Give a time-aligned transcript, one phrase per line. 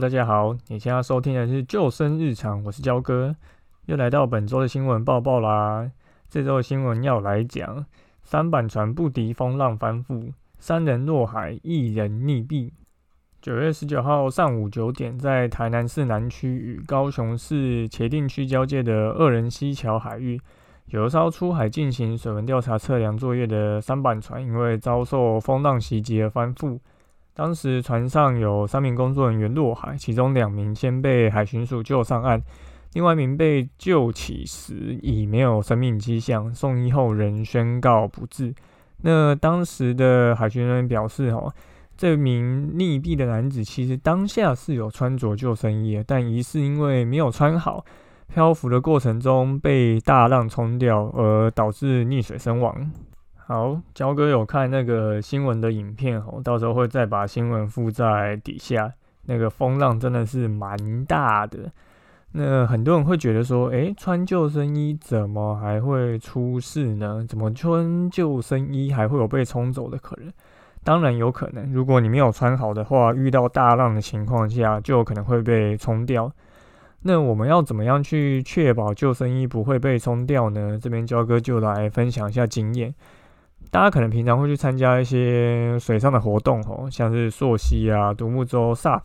[0.00, 3.36] 大家好，你现在收听的是《救生日常》，我是焦哥，
[3.84, 5.90] 又来到本周的新闻报报啦。
[6.30, 7.84] 这周的新闻要来讲：
[8.22, 12.70] 三板船不敌风浪翻覆，三人落海，一人溺毙。
[13.42, 20.40] 九月十九号上午九点，在台南市南区与高雄市茄定区交界的二人溪桥海域，
[20.86, 26.78] 有一艘出海进行水文调查测量作业的三板船，因为遭受风浪袭击而翻覆。
[27.34, 32.42] 当时船上有三名工作人员落海，其中两名先被海巡署救上岸，
[32.92, 38.54] 另外一名被救起时已没有生命迹象，送医后仍宣告不治。
[39.02, 41.50] 那当时的海巡人员表示，哦，
[41.96, 47.82] 这名溺毙的男子其实当下是有穿着救生衣，但疑似因为没有穿好，
[48.26, 52.90] 漂浮的过程中被大浪冲掉，而导致溺水身亡。
[53.50, 58.92] 好，焦哥有看那个新闻的影片哦，到时候会再把新闻附在底下。
[59.24, 61.68] 那个风浪真的是蛮大的，
[62.30, 67.26] 那很多人会觉得说，诶，穿救生衣怎么还会出事呢？
[67.28, 70.32] 怎么穿救生衣还会有被冲走的可能？
[70.84, 76.30] 当然有可能，如果你没有穿好的话，遇到大浪的情况下，就有可能会被冲掉。
[77.02, 80.78] 那我们要怎么样去确保救生衣不会被冲掉呢？
[80.80, 82.94] 这边焦哥就来分享一下经验。
[83.72, 89.00] 大家可能平常会去参加一些水上的活动，吼，像是溯溪啊、独木舟、SUP，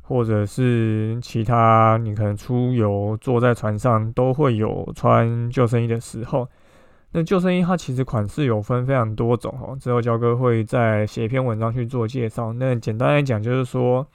[0.00, 6.48] 或者是其他，你可能出游坐在船上都会有穿救生衣的时候。
[7.12, 12.54] 那救生衣它其实款式有分非常多种，吼，之后焦哥会再写一篇文章去做介绍。
[12.54, 14.06] 那简单来讲，就是说，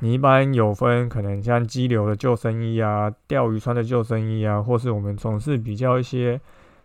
[0.00, 6.40] 你一般有分可能像激流的救生衣啊、钓鱼穿的救生衣啊，或是我们从事比较一些。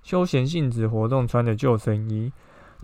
[0.07, 2.31] 休闲性质活动穿的救生衣，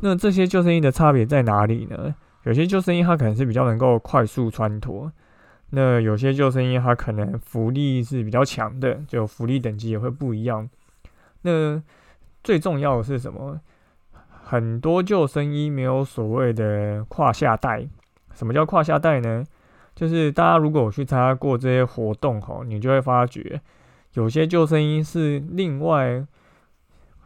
[0.01, 2.13] 那这些救生衣的差别在哪里呢？
[2.43, 5.09] 有些救生衣它可能是比较能够快速穿脱，
[5.69, 10.69] 那有些救生衣它可能浮力是比较强的，就浮力等级也会不一样。
[11.43, 11.81] 那
[12.43, 13.57] 最重要的是什么？
[14.43, 17.87] 很多救生衣没有所谓的胯下带。
[18.33, 19.45] 什么叫胯下带呢？
[19.95, 23.61] 就是大家如果去参加过这些活动吼，你就会发觉
[24.15, 26.25] 有些救生衣是另外。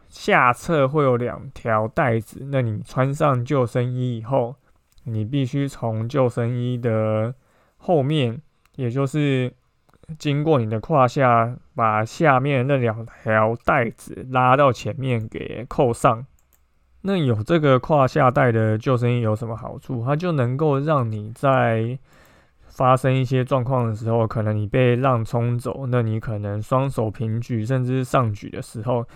[0.08, 4.56] 下侧会有两条带子，那你穿上救生衣以后，
[5.04, 7.34] 你必须从救生衣的
[7.76, 8.40] 后面，
[8.76, 9.52] 也就是
[10.18, 16.24] 经过你的胯下，把下面那两条带子拉到前面给扣上。
[17.02, 20.02] 那有这个胯下带的救生衣有什么好处？
[20.04, 21.98] 它就能够让你在
[22.64, 29.06] 发生一些状况的时候，可能你被浪冲走，那你可能双手平举，甚至上举的时候。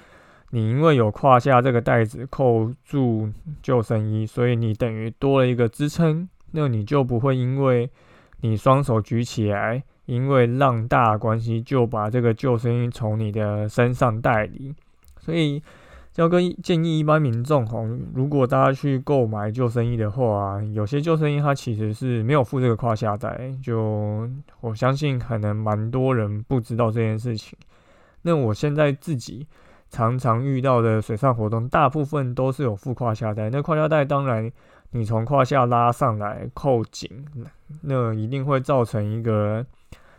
[0.55, 3.27] 你因为有胯下这个袋子扣住
[3.63, 7.89] 救生衣，所以你等于多了一个支撑，那你就不会因为
[8.43, 14.75] 你双手举起来，因为浪大关系就把这个救生衣从你的身上带离。
[15.19, 15.63] 所以，
[16.17, 17.83] 要跟建议一般民众哈，
[18.13, 24.29] 如果大家去购买救生衣的话，有些救生衣它其实是没有附这个胯下带，就
[24.61, 27.59] 我相信可能蛮多人不知道这件事情。
[28.21, 29.47] 那我现在自己。
[29.93, 33.51] 常常遇到的水上活动，大部分都是有副胯下带。
[33.51, 34.51] 那胯下带当然，
[34.93, 37.27] 你从胯下拉上来扣紧，
[37.83, 39.63] 那一定会造成一个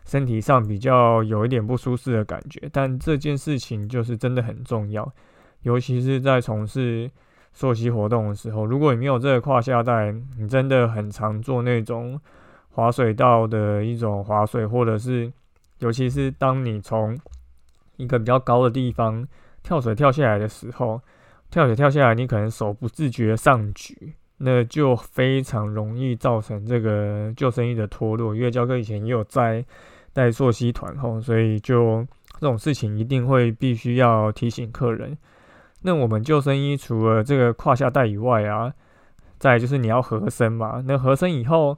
[0.05, 2.69] 身体上比较有一点不舒适的感觉。
[2.71, 5.11] 但这件事情就是真的很重要，
[5.63, 7.09] 尤其是在从事
[7.51, 12.21] 溯溪活动的时候，如果你没有这个胯下带，你真的很常做那种
[12.69, 15.33] 滑水道的一种滑水，或者是
[15.79, 17.19] 尤其是当你从
[17.97, 19.27] 一个比较高的地方。
[19.63, 21.01] 跳水跳下来的时候，
[21.49, 28.35] 跳水跳下来，你可能手不自觉上举，那就非常容易造成这个救生衣的脱落。
[28.35, 29.63] 因为教哥以前也有在
[30.11, 32.05] 带溯溪团后，所以就
[32.39, 35.17] 这种事情一定会必须要提醒客人。
[35.81, 38.73] 那我们救生衣除了这个胯下带以外啊，
[39.39, 40.83] 再就是你要合身嘛。
[40.85, 41.77] 那合身以后，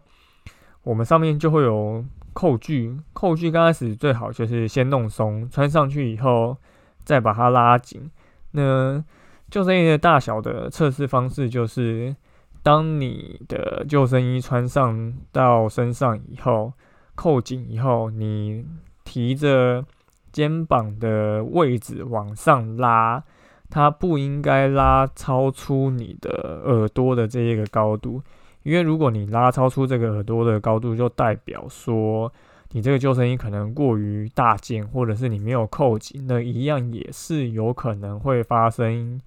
[0.84, 2.04] 我们上面就会有
[2.34, 6.58] 扣具，扣具刚开始最好就是先弄松，穿上去以后。
[7.06, 8.10] 再把它拉紧。
[8.52, 9.04] 那
[9.52, 12.16] 救生衣的大小的测试方式就是，
[12.64, 16.74] 当你的救生衣穿上到身上以后，
[17.14, 18.66] 扣紧以后，你
[19.04, 19.86] 提着
[20.32, 23.24] 肩膀的位置往上拉，
[23.70, 28.22] 它不应该拉超出你的耳朵的这一个高度，
[28.64, 32.34] 因为如果你拉超出这个耳朵的高度，就代表说。
[32.76, 39.18] 你这个救生衣可能过于大件，或者是你没有扣紧，那一样也是有可能会发生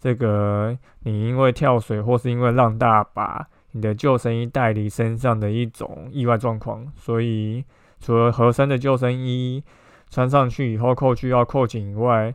[0.00, 0.76] 这个。
[1.04, 6.84] 你因为跳水或是因为浪大把你的救生衣带离身上的一种意外状况。
[6.96, 7.64] 所以，
[8.00, 9.62] 除了合身的救生衣
[10.10, 12.34] 穿上去以后扣具要扣紧以外，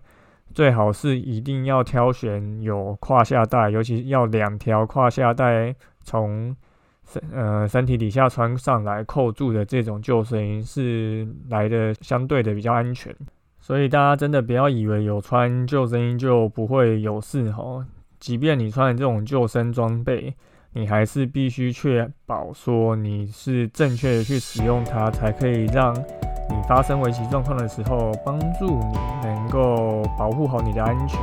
[0.53, 6.55] 最好是一定要挑选有胯下带，尤其要两条胯下带从
[7.07, 13.15] 身呃身体底下穿上来扣住的这种救生衣是来的相对的比较安全。
[13.59, 17.85] 所以大家真的不要以为有穿救生衣就不会有事哦，
[18.19, 20.33] 即便你穿了这种救生装备，
[20.73, 25.95] 你还是必须确保说你是正确的去使用它，才可以让。
[26.49, 31.17] 你发生危急状况的时候，帮助你能够保护好你的安全。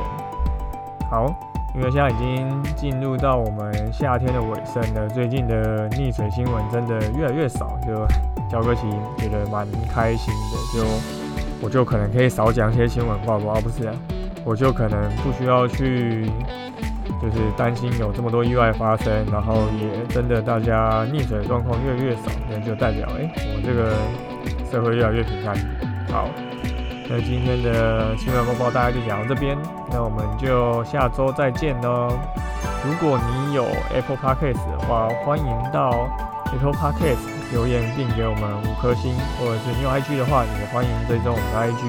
[1.07, 7.93] 好，因为现在已经进入到我们夏天的尾声了，最近的溺水新闻真的越来越少，就
[8.49, 10.79] 焦哥其实觉得蛮开心的。
[10.79, 10.85] 就
[11.61, 13.89] 我就可能可以少讲一些新闻话，不是？
[14.45, 16.25] 我就可能不需要去，
[17.21, 23.93] 就是担心有这么多意外发生，然后也真的大家溺水状况越来越少，那就代表哎，我这个。
[24.71, 25.57] 社会越来越平安。
[26.11, 26.29] 好，
[27.11, 29.57] 那今天的新闻播报大概就讲到这边，
[29.89, 32.15] 那我们就下周再见喽。
[32.85, 36.07] 如果你有 Apple Podcast 的话，欢迎到
[36.51, 37.17] Apple Podcast
[37.51, 41.83] 留言并给我们五颗星，或者是你有 IG 的话，也欢迎追踪我们的 IG。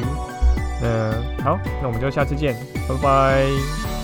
[0.81, 2.56] 那好，那我们就下次见，
[2.88, 4.00] 拜拜。